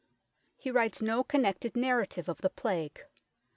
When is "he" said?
0.57-0.71